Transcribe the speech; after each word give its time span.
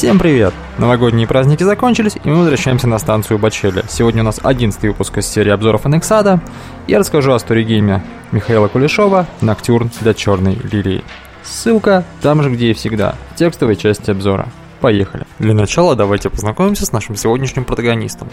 Всем 0.00 0.18
привет! 0.18 0.54
Новогодние 0.78 1.26
праздники 1.26 1.62
закончились, 1.62 2.16
и 2.24 2.30
мы 2.30 2.36
возвращаемся 2.36 2.88
на 2.88 2.98
станцию 2.98 3.38
Бачеля. 3.38 3.84
Сегодня 3.86 4.22
у 4.22 4.24
нас 4.24 4.40
11 4.42 4.80
выпуск 4.80 5.18
из 5.18 5.26
серии 5.26 5.50
обзоров 5.50 5.84
Анексада. 5.84 6.40
Я 6.86 7.00
расскажу 7.00 7.32
о 7.32 7.38
сторигейме 7.38 8.02
Михаила 8.32 8.68
Кулешова 8.68 9.26
«Ноктюрн 9.42 9.90
для 10.00 10.14
черной 10.14 10.54
лилии». 10.54 11.04
Ссылка 11.42 12.02
там 12.22 12.42
же, 12.42 12.48
где 12.48 12.70
и 12.70 12.72
всегда, 12.72 13.14
в 13.34 13.36
текстовой 13.36 13.76
части 13.76 14.10
обзора. 14.10 14.48
Поехали. 14.80 15.26
Для 15.38 15.52
начала 15.52 15.94
давайте 15.94 16.30
познакомимся 16.30 16.86
с 16.86 16.92
нашим 16.92 17.14
сегодняшним 17.14 17.66
протагонистом. 17.66 18.30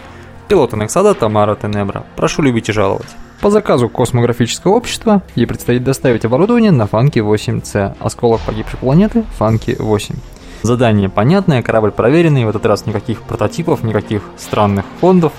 Пилот 0.47 0.73
Анексада 0.73 1.15
Тамара 1.15 1.55
Тенебра. 1.55 2.05
Прошу 2.15 2.43
любить 2.43 2.69
и 2.69 2.71
жаловать. 2.71 3.09
По 3.41 3.49
заказу 3.49 3.89
космографического 3.89 4.71
общества 4.71 5.21
ей 5.35 5.45
предстоит 5.45 5.83
доставить 5.83 6.23
оборудование 6.23 6.71
на 6.71 6.87
Фанки 6.87 7.19
8C, 7.19 7.97
осколок 7.99 8.39
погибшей 8.45 8.79
планеты 8.79 9.25
Фанки 9.37 9.75
8. 9.77 10.15
Задание 10.63 11.09
понятное, 11.09 11.61
корабль 11.61 11.91
проверенный, 11.91 12.45
в 12.45 12.49
этот 12.49 12.65
раз 12.65 12.85
никаких 12.85 13.21
прототипов, 13.21 13.83
никаких 13.83 14.23
странных 14.37 14.85
фондов. 14.99 15.33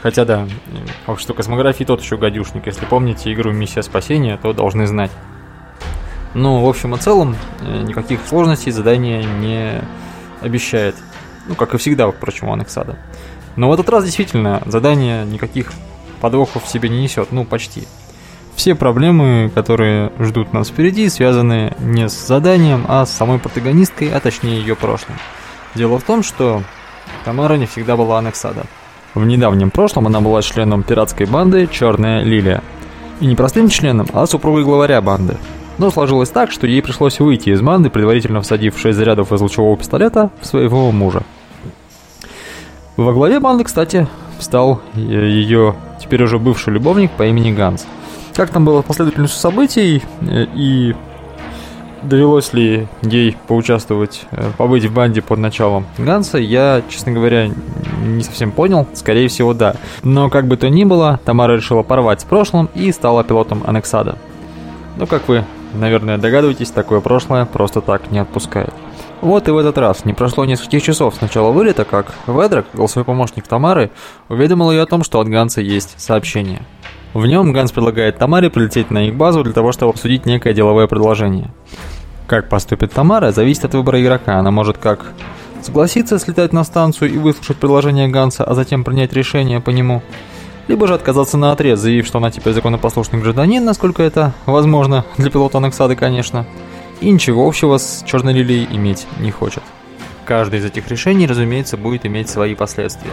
Хотя 0.00 0.24
да, 0.24 0.48
общество 1.06 1.34
космографии 1.34 1.84
тот 1.84 2.00
еще 2.00 2.16
гадюшник, 2.16 2.66
если 2.66 2.84
помните 2.84 3.32
игру 3.32 3.52
«Миссия 3.52 3.82
спасения», 3.82 4.38
то 4.40 4.52
должны 4.52 4.86
знать. 4.86 5.10
Но 6.34 6.64
в 6.64 6.68
общем 6.68 6.94
и 6.94 6.98
целом 6.98 7.36
э, 7.60 7.82
никаких 7.82 8.20
сложностей 8.26 8.70
задание 8.70 9.24
не 9.24 9.82
обещает. 10.40 10.94
Ну, 11.48 11.54
как 11.54 11.74
и 11.74 11.78
всегда, 11.78 12.10
впрочем, 12.10 12.48
у 12.48 12.52
Анексада. 12.52 12.96
Но 13.56 13.68
в 13.68 13.72
этот 13.72 13.88
раз 13.88 14.04
действительно 14.04 14.62
задание 14.66 15.24
никаких 15.24 15.72
подвохов 16.20 16.64
в 16.64 16.68
себе 16.68 16.88
не 16.88 17.02
несет, 17.02 17.32
ну 17.32 17.44
почти. 17.44 17.88
Все 18.58 18.74
проблемы, 18.74 19.52
которые 19.54 20.10
ждут 20.18 20.52
нас 20.52 20.70
впереди, 20.70 21.08
связаны 21.08 21.74
не 21.78 22.08
с 22.08 22.26
заданием, 22.26 22.86
а 22.88 23.06
с 23.06 23.12
самой 23.12 23.38
протагонисткой, 23.38 24.10
а 24.10 24.18
точнее 24.18 24.58
ее 24.58 24.74
прошлым. 24.74 25.16
Дело 25.76 26.00
в 26.00 26.02
том, 26.02 26.24
что 26.24 26.64
Тамара 27.24 27.54
не 27.54 27.66
всегда 27.66 27.96
была 27.96 28.18
Анексада. 28.18 28.64
В 29.14 29.24
недавнем 29.24 29.70
прошлом 29.70 30.08
она 30.08 30.20
была 30.20 30.42
членом 30.42 30.82
пиратской 30.82 31.26
банды 31.26 31.68
«Черная 31.70 32.24
лилия». 32.24 32.64
И 33.20 33.26
не 33.26 33.36
простым 33.36 33.68
членом, 33.68 34.08
а 34.12 34.26
супругой 34.26 34.64
главаря 34.64 35.00
банды. 35.00 35.36
Но 35.78 35.92
сложилось 35.92 36.30
так, 36.30 36.50
что 36.50 36.66
ей 36.66 36.82
пришлось 36.82 37.20
выйти 37.20 37.50
из 37.50 37.60
банды, 37.60 37.90
предварительно 37.90 38.40
всадив 38.40 38.76
6 38.76 38.98
зарядов 38.98 39.32
из 39.32 39.40
лучевого 39.40 39.76
пистолета 39.76 40.32
в 40.40 40.46
своего 40.46 40.90
мужа. 40.90 41.22
Во 42.96 43.12
главе 43.12 43.38
банды, 43.38 43.62
кстати, 43.62 44.08
стал 44.40 44.82
ее 44.94 45.76
теперь 46.00 46.24
уже 46.24 46.40
бывший 46.40 46.72
любовник 46.72 47.12
по 47.12 47.24
имени 47.24 47.52
Ганс– 47.52 47.86
как 48.38 48.50
там 48.50 48.64
было 48.64 48.82
последовательностью 48.82 49.40
событий 49.40 50.00
э, 50.20 50.46
и 50.54 50.94
довелось 52.04 52.52
ли 52.52 52.86
ей 53.02 53.36
поучаствовать, 53.48 54.26
э, 54.30 54.52
побыть 54.56 54.84
в 54.84 54.94
банде 54.94 55.22
под 55.22 55.40
началом 55.40 55.86
Ганса, 55.98 56.38
я, 56.38 56.82
честно 56.88 57.10
говоря, 57.10 57.50
не 58.06 58.22
совсем 58.22 58.52
понял. 58.52 58.86
Скорее 58.94 59.26
всего, 59.26 59.54
да. 59.54 59.74
Но 60.04 60.30
как 60.30 60.46
бы 60.46 60.56
то 60.56 60.70
ни 60.70 60.84
было, 60.84 61.18
Тамара 61.24 61.56
решила 61.56 61.82
порвать 61.82 62.20
с 62.20 62.24
прошлым 62.24 62.70
и 62.76 62.92
стала 62.92 63.24
пилотом 63.24 63.64
Анексада. 63.66 64.16
Ну, 64.98 65.08
как 65.08 65.26
вы, 65.26 65.44
наверное, 65.74 66.16
догадываетесь, 66.16 66.70
такое 66.70 67.00
прошлое 67.00 67.44
просто 67.44 67.80
так 67.80 68.08
не 68.12 68.20
отпускает. 68.20 68.72
Вот 69.20 69.48
и 69.48 69.50
в 69.50 69.58
этот 69.58 69.78
раз 69.78 70.04
не 70.04 70.12
прошло 70.12 70.44
нескольких 70.44 70.80
часов 70.84 71.16
с 71.16 71.20
начала 71.20 71.50
вылета, 71.50 71.84
как 71.84 72.14
Ведрок, 72.28 72.66
голосовой 72.72 73.04
помощник 73.04 73.48
Тамары, 73.48 73.90
уведомил 74.28 74.70
ее 74.70 74.82
о 74.82 74.86
том, 74.86 75.02
что 75.02 75.18
от 75.18 75.26
Ганса 75.26 75.60
есть 75.60 75.96
сообщение– 75.98 76.62
в 77.14 77.26
нем 77.26 77.52
Ганс 77.52 77.72
предлагает 77.72 78.18
Тамаре 78.18 78.50
прилететь 78.50 78.90
на 78.90 79.06
их 79.06 79.14
базу 79.14 79.42
для 79.42 79.52
того, 79.52 79.72
чтобы 79.72 79.90
обсудить 79.90 80.26
некое 80.26 80.52
деловое 80.52 80.86
предложение. 80.86 81.50
Как 82.26 82.48
поступит 82.48 82.92
Тамара, 82.92 83.32
зависит 83.32 83.64
от 83.64 83.74
выбора 83.74 84.02
игрока. 84.02 84.38
Она 84.38 84.50
может 84.50 84.76
как 84.76 85.12
согласиться 85.62 86.18
слетать 86.18 86.52
на 86.52 86.64
станцию 86.64 87.12
и 87.12 87.18
выслушать 87.18 87.56
предложение 87.56 88.08
Ганса, 88.08 88.44
а 88.44 88.54
затем 88.54 88.84
принять 88.84 89.12
решение 89.12 89.60
по 89.60 89.70
нему, 89.70 90.02
либо 90.68 90.86
же 90.86 90.94
отказаться 90.94 91.38
на 91.38 91.52
отрез, 91.52 91.80
заявив, 91.80 92.06
что 92.06 92.18
она 92.18 92.30
теперь 92.30 92.52
законопослушный 92.52 93.20
гражданин, 93.20 93.64
насколько 93.64 94.02
это 94.02 94.34
возможно, 94.44 95.04
для 95.16 95.30
пилота 95.30 95.58
Анексады, 95.58 95.96
конечно, 95.96 96.46
и 97.00 97.10
ничего 97.10 97.46
общего 97.46 97.78
с 97.78 98.04
Черной 98.06 98.34
Лилией 98.34 98.68
иметь 98.70 99.06
не 99.18 99.30
хочет. 99.30 99.62
Каждое 100.26 100.60
из 100.60 100.66
этих 100.66 100.88
решений, 100.88 101.26
разумеется, 101.26 101.78
будет 101.78 102.04
иметь 102.04 102.28
свои 102.28 102.54
последствия. 102.54 103.12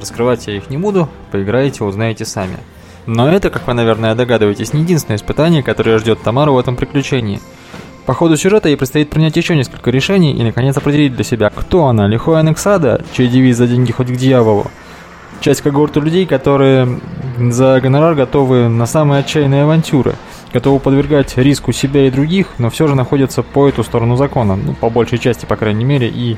Раскрывать 0.00 0.46
я 0.46 0.56
их 0.56 0.70
не 0.70 0.76
буду, 0.76 1.08
поиграете, 1.32 1.82
узнаете 1.82 2.24
сами. 2.24 2.58
Но 3.06 3.28
это, 3.28 3.50
как 3.50 3.66
вы, 3.66 3.74
наверное, 3.74 4.14
догадываетесь, 4.14 4.72
не 4.72 4.82
единственное 4.82 5.16
испытание, 5.16 5.62
которое 5.62 5.98
ждет 5.98 6.22
Тамару 6.22 6.54
в 6.54 6.58
этом 6.58 6.76
приключении. 6.76 7.40
По 8.06 8.14
ходу 8.14 8.36
сюжета 8.36 8.68
ей 8.68 8.76
предстоит 8.76 9.10
принять 9.10 9.36
еще 9.36 9.54
несколько 9.54 9.90
решений 9.90 10.32
и, 10.32 10.42
наконец, 10.42 10.76
определить 10.76 11.14
для 11.14 11.24
себя, 11.24 11.50
кто 11.50 11.86
она, 11.86 12.06
лихой 12.08 12.38
Анексада, 12.40 13.04
чей 13.16 13.28
девиз 13.28 13.56
«за 13.56 13.66
деньги 13.66 13.92
хоть 13.92 14.08
к 14.08 14.16
дьяволу», 14.16 14.66
часть 15.40 15.62
когорты 15.62 16.00
людей, 16.00 16.26
которые 16.26 17.00
за 17.38 17.80
гонорар 17.80 18.14
готовы 18.14 18.68
на 18.68 18.86
самые 18.86 19.20
отчаянные 19.20 19.64
авантюры, 19.64 20.14
готовы 20.52 20.78
подвергать 20.78 21.36
риску 21.36 21.72
себя 21.72 22.06
и 22.06 22.10
других, 22.10 22.46
но 22.58 22.70
все 22.70 22.86
же 22.86 22.94
находятся 22.94 23.42
по 23.42 23.68
эту 23.68 23.82
сторону 23.82 24.16
закона, 24.16 24.56
ну, 24.56 24.74
по 24.74 24.90
большей 24.90 25.18
части, 25.18 25.46
по 25.46 25.56
крайней 25.56 25.84
мере, 25.84 26.08
и 26.08 26.36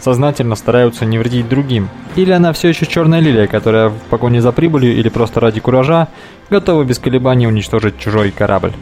сознательно 0.00 0.56
стараются 0.56 1.04
не 1.04 1.18
вредить 1.18 1.48
другим. 1.48 1.88
Или 2.16 2.32
она 2.32 2.52
все 2.52 2.68
еще 2.68 2.86
черная 2.86 3.20
лилия, 3.20 3.46
которая 3.46 3.88
в 3.90 3.98
погоне 4.10 4.40
за 4.40 4.52
прибылью 4.52 4.96
или 4.96 5.08
просто 5.08 5.40
ради 5.40 5.60
куража 5.60 6.08
готова 6.50 6.84
без 6.84 6.98
колебаний 6.98 7.46
уничтожить 7.46 7.98
чужой 7.98 8.30
корабль. 8.30 8.72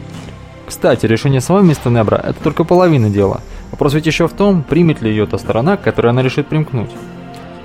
Кстати, 0.65 1.05
решение 1.05 1.41
самого 1.41 1.63
места 1.63 1.89
Небра– 1.89 2.15
это 2.23 2.41
только 2.41 2.63
половина 2.63 3.09
дела. 3.09 3.41
Вопрос 3.71 3.93
ведь 3.93 4.05
еще 4.05 4.27
в 4.27 4.33
том, 4.33 4.63
примет 4.63 5.01
ли 5.01 5.09
ее 5.09 5.25
та 5.25 5.37
сторона, 5.37 5.77
к 5.77 5.81
которой 5.81 6.07
она 6.07 6.23
решит 6.23 6.47
примкнуть. 6.47 6.91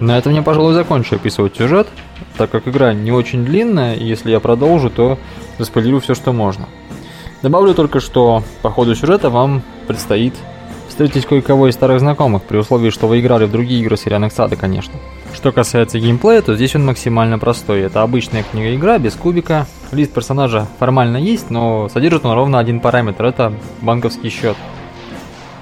На 0.00 0.18
этом 0.18 0.34
я, 0.34 0.42
пожалуй, 0.42 0.74
закончу 0.74 1.14
описывать 1.14 1.56
сюжет, 1.56 1.88
так 2.36 2.50
как 2.50 2.68
игра 2.68 2.92
не 2.92 3.12
очень 3.12 3.44
длинная, 3.44 3.94
и 3.94 4.04
если 4.04 4.30
я 4.30 4.40
продолжу, 4.40 4.90
то 4.90 5.18
заспойлерю 5.58 6.00
все, 6.00 6.14
что 6.14 6.32
можно. 6.32 6.68
Добавлю 7.46 7.74
только, 7.74 8.00
что 8.00 8.42
по 8.62 8.70
ходу 8.70 8.96
сюжета 8.96 9.30
вам 9.30 9.62
предстоит 9.86 10.34
встретить 10.88 11.26
кое-кого 11.26 11.68
из 11.68 11.74
старых 11.74 12.00
знакомых, 12.00 12.42
при 12.42 12.56
условии, 12.56 12.90
что 12.90 13.06
вы 13.06 13.20
играли 13.20 13.44
в 13.44 13.52
другие 13.52 13.82
игры 13.82 13.96
серии 13.96 14.16
Анексада, 14.16 14.56
конечно. 14.56 14.94
Что 15.32 15.52
касается 15.52 16.00
геймплея, 16.00 16.42
то 16.42 16.56
здесь 16.56 16.74
он 16.74 16.84
максимально 16.84 17.38
простой. 17.38 17.82
Это 17.82 18.02
обычная 18.02 18.42
книга-игра 18.42 18.98
без 18.98 19.14
кубика. 19.14 19.68
Лист 19.92 20.12
персонажа 20.12 20.66
формально 20.80 21.18
есть, 21.18 21.48
но 21.48 21.88
содержит 21.88 22.24
он 22.24 22.32
ровно 22.32 22.58
один 22.58 22.80
параметр. 22.80 23.26
Это 23.26 23.52
банковский 23.80 24.28
счет. 24.28 24.56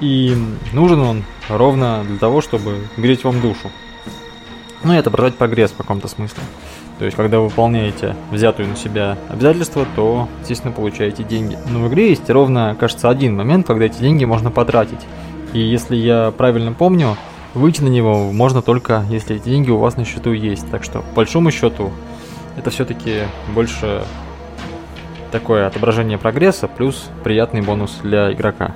И 0.01 0.35
нужен 0.73 1.01
он 1.01 1.25
ровно 1.51 2.03
для 2.09 2.17
того, 2.17 2.41
чтобы 2.41 2.79
греть 2.97 3.25
вам 3.25 3.43
душу. 3.43 3.71
Ну 4.85 4.95
и 4.95 4.97
отображать 4.97 5.35
прогресс 5.35 5.73
в 5.73 5.77
каком-то 5.77 6.09
смысле. 6.09 6.45
То 6.99 7.05
есть, 7.05 7.17
когда 7.17 7.41
вы 7.41 7.49
выполняете 7.49 8.15
взятую 8.31 8.69
на 8.69 8.77
себя 8.77 9.19
обязательства, 9.29 9.87
то, 9.97 10.29
естественно, 10.41 10.73
получаете 10.73 11.25
деньги. 11.25 11.59
Но 11.69 11.81
в 11.81 11.89
игре 11.89 12.11
есть 12.11 12.31
ровно, 12.31 12.77
кажется, 12.79 13.11
один 13.11 13.37
момент, 13.37 13.67
когда 13.67 13.87
эти 13.87 13.99
деньги 13.99 14.25
можно 14.25 14.51
потратить. 14.51 15.01
И 15.53 15.59
если 15.59 15.97
я 15.97 16.33
правильно 16.37 16.73
помню, 16.73 17.17
выйти 17.53 17.83
на 17.83 17.89
него 17.89 18.33
можно 18.33 18.63
только, 18.63 19.05
если 19.11 19.37
эти 19.37 19.45
деньги 19.45 19.71
у 19.71 19.79
вас 19.79 19.97
на 19.97 20.05
счету 20.05 20.33
есть. 20.33 20.71
Так 20.71 20.85
что, 20.85 21.01
по 21.01 21.17
большому 21.17 21.51
счету, 21.51 21.91
это 22.57 22.71
все-таки 22.71 23.23
больше 23.55 24.05
такое 25.33 25.67
отображение 25.67 26.17
прогресса 26.17 26.69
плюс 26.69 27.09
приятный 27.25 27.61
бонус 27.61 27.99
для 28.05 28.33
игрока. 28.33 28.75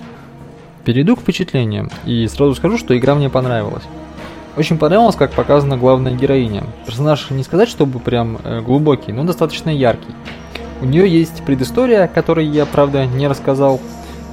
Перейду 0.84 1.14
к 1.14 1.20
впечатлениям 1.20 1.88
и 2.04 2.26
сразу 2.26 2.54
скажу, 2.56 2.78
что 2.78 2.98
игра 2.98 3.14
мне 3.14 3.30
понравилась. 3.30 3.84
Очень 4.58 4.76
понравилось, 4.76 5.14
как 5.14 5.30
показана 5.30 5.76
главная 5.76 6.14
героиня. 6.14 6.64
Персонаж 6.84 7.30
не 7.30 7.44
сказать, 7.44 7.68
чтобы 7.68 8.00
прям 8.00 8.40
э, 8.42 8.60
глубокий, 8.60 9.12
но 9.12 9.22
достаточно 9.22 9.70
яркий. 9.70 10.12
У 10.80 10.84
нее 10.84 11.08
есть 11.08 11.44
предыстория, 11.44 12.08
которой 12.08 12.44
я, 12.44 12.66
правда, 12.66 13.06
не 13.06 13.28
рассказал, 13.28 13.80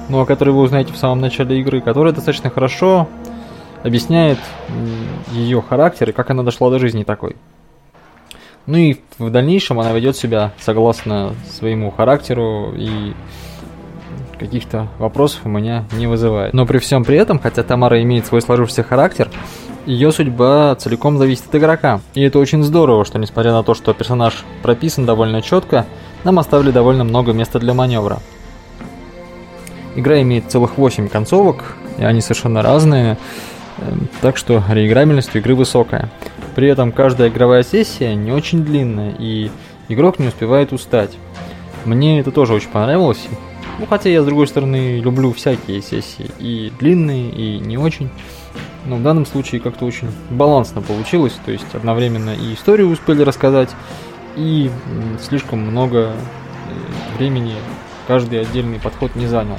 но 0.08 0.22
о 0.22 0.26
которой 0.26 0.50
вы 0.50 0.62
узнаете 0.62 0.92
в 0.92 0.96
самом 0.96 1.20
начале 1.20 1.60
игры, 1.60 1.80
которая 1.80 2.12
достаточно 2.12 2.50
хорошо 2.50 3.08
объясняет 3.84 4.40
ее 5.30 5.62
характер 5.62 6.10
и 6.10 6.12
как 6.12 6.28
она 6.28 6.42
дошла 6.42 6.70
до 6.70 6.80
жизни 6.80 7.04
такой. 7.04 7.36
Ну 8.66 8.78
и 8.78 8.96
в 9.18 9.30
дальнейшем 9.30 9.78
она 9.78 9.92
ведет 9.92 10.16
себя 10.16 10.50
согласно 10.58 11.34
своему 11.56 11.92
характеру 11.92 12.74
и 12.76 13.14
каких-то 14.40 14.88
вопросов 14.98 15.42
у 15.44 15.48
меня 15.48 15.84
не 15.92 16.08
вызывает. 16.08 16.52
Но 16.52 16.66
при 16.66 16.78
всем 16.78 17.04
при 17.04 17.16
этом, 17.16 17.38
хотя 17.38 17.62
Тамара 17.62 18.02
имеет 18.02 18.26
свой 18.26 18.42
сложившийся 18.42 18.82
характер, 18.82 19.30
ее 19.86 20.10
судьба 20.10 20.74
целиком 20.74 21.16
зависит 21.16 21.46
от 21.48 21.54
игрока. 21.54 22.00
И 22.14 22.22
это 22.22 22.38
очень 22.38 22.62
здорово, 22.62 23.04
что 23.04 23.18
несмотря 23.18 23.52
на 23.52 23.62
то, 23.62 23.74
что 23.74 23.94
персонаж 23.94 24.44
прописан 24.62 25.06
довольно 25.06 25.40
четко, 25.42 25.86
нам 26.24 26.38
оставили 26.38 26.72
довольно 26.72 27.04
много 27.04 27.32
места 27.32 27.58
для 27.60 27.72
маневра. 27.72 28.18
Игра 29.94 30.20
имеет 30.22 30.50
целых 30.50 30.76
8 30.76 31.08
концовок, 31.08 31.76
и 31.98 32.04
они 32.04 32.20
совершенно 32.20 32.62
разные, 32.62 33.16
эм, 33.78 34.08
так 34.20 34.36
что 34.36 34.62
реиграбельность 34.68 35.34
игры 35.34 35.54
высокая. 35.54 36.10
При 36.54 36.68
этом 36.68 36.90
каждая 36.92 37.28
игровая 37.28 37.62
сессия 37.62 38.14
не 38.14 38.32
очень 38.32 38.64
длинная, 38.64 39.14
и 39.18 39.50
игрок 39.88 40.18
не 40.18 40.28
успевает 40.28 40.72
устать. 40.72 41.16
Мне 41.84 42.20
это 42.20 42.32
тоже 42.32 42.52
очень 42.52 42.70
понравилось. 42.70 43.24
Ну, 43.78 43.86
хотя 43.86 44.08
я, 44.08 44.22
с 44.22 44.24
другой 44.24 44.46
стороны, 44.46 45.00
люблю 45.00 45.32
всякие 45.32 45.82
сессии, 45.82 46.30
и 46.38 46.72
длинные, 46.78 47.30
и 47.30 47.58
не 47.58 47.76
очень. 47.76 48.08
Но 48.86 48.96
в 48.96 49.02
данном 49.02 49.26
случае 49.26 49.60
как-то 49.60 49.84
очень 49.84 50.08
балансно 50.30 50.80
получилось, 50.80 51.38
то 51.44 51.52
есть 51.52 51.74
одновременно 51.74 52.30
и 52.34 52.54
историю 52.54 52.88
успели 52.88 53.22
рассказать, 53.22 53.70
и 54.36 54.70
слишком 55.20 55.58
много 55.58 55.98
э, 55.98 57.16
времени 57.18 57.54
каждый 58.06 58.40
отдельный 58.40 58.78
подход 58.78 59.14
не 59.16 59.26
занял. 59.26 59.58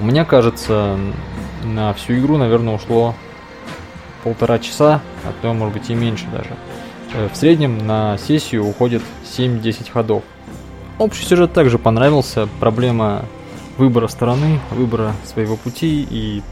Меня 0.00 0.24
кажется, 0.24 0.98
на 1.64 1.94
всю 1.94 2.14
игру, 2.14 2.36
наверное, 2.36 2.74
ушло 2.74 3.14
полтора 4.24 4.58
часа, 4.58 5.00
а 5.24 5.32
то, 5.40 5.52
может 5.52 5.74
быть, 5.74 5.90
и 5.90 5.94
меньше 5.94 6.26
даже. 6.32 6.56
Э, 7.14 7.28
в 7.32 7.36
среднем 7.36 7.86
на 7.86 8.18
сессию 8.18 8.66
уходит 8.66 9.02
7-10 9.24 9.90
ходов. 9.90 10.24
Общий 10.98 11.24
сюжет 11.24 11.52
также 11.52 11.78
понравился. 11.78 12.48
Проблема 12.60 13.24
выбора 13.76 14.08
стороны, 14.08 14.60
выбора 14.70 15.14
своего 15.24 15.56
пути 15.56 16.06
и 16.08 16.42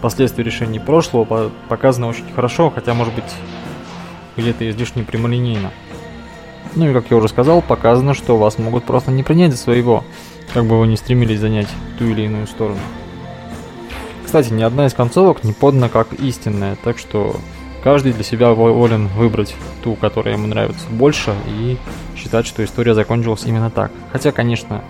последствия 0.00 0.44
решений 0.44 0.78
прошлого 0.78 1.50
показано 1.68 2.08
очень 2.08 2.30
хорошо, 2.34 2.70
хотя, 2.70 2.94
может 2.94 3.14
быть, 3.14 3.24
где-то 4.36 4.68
излишне 4.70 5.02
прямолинейно. 5.02 5.70
Ну 6.74 6.88
и, 6.88 6.92
как 6.94 7.10
я 7.10 7.16
уже 7.16 7.28
сказал, 7.28 7.60
показано, 7.60 8.14
что 8.14 8.38
вас 8.38 8.58
могут 8.58 8.84
просто 8.84 9.10
не 9.10 9.22
принять 9.22 9.52
за 9.52 9.58
своего, 9.58 10.04
как 10.54 10.64
бы 10.64 10.78
вы 10.78 10.86
ни 10.86 10.96
стремились 10.96 11.40
занять 11.40 11.68
ту 11.98 12.06
или 12.06 12.22
иную 12.22 12.46
сторону. 12.46 12.80
Кстати, 14.24 14.52
ни 14.52 14.62
одна 14.62 14.86
из 14.86 14.94
концовок 14.94 15.44
не 15.44 15.52
подана 15.52 15.90
как 15.90 16.14
истинная, 16.14 16.76
так 16.82 16.98
что 16.98 17.36
каждый 17.82 18.12
для 18.12 18.24
себя 18.24 18.52
волен 18.52 19.08
выбрать 19.08 19.54
ту, 19.82 19.94
которая 19.94 20.34
ему 20.34 20.46
нравится 20.46 20.86
больше, 20.90 21.34
и 21.48 21.76
считать, 22.16 22.46
что 22.46 22.64
история 22.64 22.94
закончилась 22.94 23.44
именно 23.44 23.70
так. 23.70 23.90
Хотя, 24.12 24.32
конечно, 24.32 24.82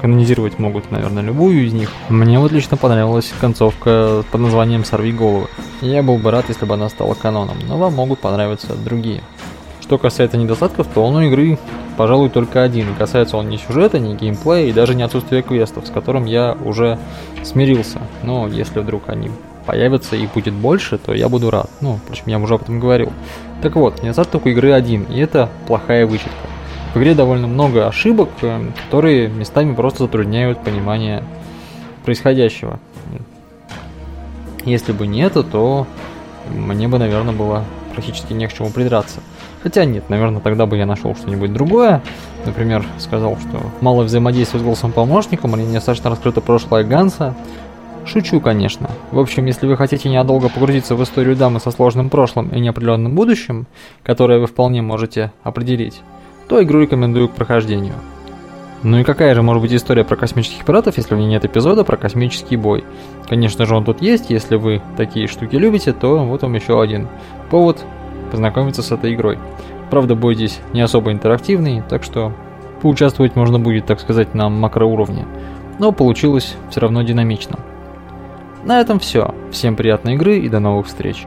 канонизировать 0.00 0.58
могут, 0.58 0.90
наверное, 0.90 1.22
любую 1.22 1.64
из 1.64 1.72
них. 1.72 1.90
Мне 2.08 2.38
вот 2.38 2.50
лично 2.50 2.76
понравилась 2.76 3.32
концовка 3.40 4.24
под 4.30 4.40
названием 4.40 4.84
«Сорви 4.84 5.12
головы». 5.12 5.46
Я 5.80 6.02
был 6.02 6.18
бы 6.18 6.30
рад, 6.30 6.46
если 6.48 6.64
бы 6.64 6.74
она 6.74 6.88
стала 6.88 7.14
каноном, 7.14 7.56
но 7.68 7.78
вам 7.78 7.94
могут 7.94 8.18
понравиться 8.18 8.74
другие. 8.74 9.22
Что 9.80 9.98
касается 9.98 10.36
недостатков, 10.38 10.88
то 10.92 11.04
он 11.04 11.16
у 11.16 11.20
игры, 11.22 11.58
пожалуй, 11.96 12.30
только 12.30 12.62
один. 12.62 12.94
касается 12.96 13.36
он 13.36 13.48
не 13.48 13.58
сюжета, 13.58 13.98
не 13.98 14.16
геймплея 14.16 14.66
и 14.66 14.72
даже 14.72 14.94
не 14.94 15.02
отсутствия 15.02 15.42
квестов, 15.42 15.86
с 15.86 15.90
которым 15.90 16.24
я 16.24 16.56
уже 16.64 16.98
смирился. 17.44 18.00
Но 18.22 18.48
если 18.48 18.80
вдруг 18.80 19.08
они 19.08 19.30
появятся 19.66 20.16
и 20.16 20.26
будет 20.26 20.54
больше, 20.54 20.98
то 20.98 21.14
я 21.14 21.28
буду 21.28 21.50
рад. 21.50 21.70
Ну, 21.80 21.96
впрочем, 22.04 22.24
я 22.26 22.38
уже 22.38 22.54
об 22.54 22.62
этом 22.62 22.80
говорил. 22.80 23.12
Так 23.62 23.76
вот, 23.76 24.02
недостаток 24.02 24.46
у 24.46 24.48
игры 24.48 24.72
один, 24.72 25.04
и 25.04 25.18
это 25.20 25.48
плохая 25.66 26.06
вычетка. 26.06 26.30
В 26.94 26.98
игре 26.98 27.14
довольно 27.14 27.46
много 27.46 27.86
ошибок, 27.86 28.28
э, 28.42 28.66
которые 28.84 29.28
местами 29.28 29.74
просто 29.74 30.04
затрудняют 30.04 30.62
понимание 30.62 31.24
происходящего. 32.04 32.78
Если 34.64 34.92
бы 34.92 35.06
не 35.06 35.22
это, 35.22 35.42
то 35.42 35.86
мне 36.50 36.88
бы, 36.88 36.98
наверное, 36.98 37.34
было 37.34 37.64
практически 37.92 38.32
не 38.32 38.46
к 38.46 38.52
чему 38.52 38.70
придраться. 38.70 39.20
Хотя 39.62 39.84
нет, 39.84 40.08
наверное, 40.08 40.40
тогда 40.40 40.66
бы 40.66 40.76
я 40.76 40.86
нашел 40.86 41.14
что-нибудь 41.14 41.52
другое. 41.52 42.02
Например, 42.44 42.84
сказал, 42.98 43.36
что 43.36 43.60
мало 43.80 44.02
взаимодействия 44.02 44.58
с 44.58 44.62
голосом 44.62 44.92
помощником 44.92 45.54
или 45.56 45.62
недостаточно 45.62 46.10
раскрыто 46.10 46.40
прошлое 46.40 46.84
Ганса. 46.84 47.34
Шучу, 48.04 48.40
конечно. 48.40 48.90
В 49.10 49.18
общем, 49.18 49.46
если 49.46 49.66
вы 49.66 49.76
хотите 49.76 50.08
ненадолго 50.08 50.48
погрузиться 50.48 50.96
в 50.96 51.02
историю 51.02 51.36
дамы 51.36 51.60
со 51.60 51.70
сложным 51.70 52.10
прошлым 52.10 52.48
и 52.48 52.60
неопределенным 52.60 53.14
будущим, 53.14 53.66
которое 54.02 54.38
вы 54.38 54.46
вполне 54.46 54.82
можете 54.82 55.32
определить, 55.44 56.00
то 56.48 56.62
игру 56.62 56.80
рекомендую 56.80 57.28
к 57.28 57.32
прохождению. 57.32 57.94
Ну 58.82 58.98
и 58.98 59.04
какая 59.04 59.34
же 59.34 59.42
может 59.42 59.62
быть 59.62 59.72
история 59.72 60.02
про 60.02 60.16
космических 60.16 60.64
пиратов, 60.64 60.96
если 60.96 61.14
в 61.14 61.18
ней 61.18 61.28
нет 61.28 61.44
эпизода 61.44 61.84
про 61.84 61.96
космический 61.96 62.56
бой? 62.56 62.82
Конечно 63.28 63.64
же 63.64 63.76
он 63.76 63.84
тут 63.84 64.02
есть, 64.02 64.30
если 64.30 64.56
вы 64.56 64.82
такие 64.96 65.28
штуки 65.28 65.54
любите, 65.54 65.92
то 65.92 66.24
вот 66.24 66.42
вам 66.42 66.54
еще 66.54 66.82
один 66.82 67.06
повод 67.48 67.84
познакомиться 68.32 68.82
с 68.82 68.90
этой 68.90 69.14
игрой. 69.14 69.38
Правда, 69.90 70.16
бой 70.16 70.34
здесь 70.34 70.58
не 70.72 70.80
особо 70.80 71.12
интерактивный, 71.12 71.82
так 71.88 72.02
что 72.02 72.32
поучаствовать 72.80 73.36
можно 73.36 73.60
будет, 73.60 73.86
так 73.86 74.00
сказать, 74.00 74.34
на 74.34 74.48
макроуровне. 74.48 75.26
Но 75.78 75.92
получилось 75.92 76.56
все 76.68 76.80
равно 76.80 77.02
динамично. 77.02 77.60
На 78.64 78.80
этом 78.80 78.98
все. 78.98 79.34
Всем 79.50 79.76
приятной 79.76 80.14
игры 80.14 80.38
и 80.38 80.48
до 80.48 80.60
новых 80.60 80.86
встреч. 80.86 81.26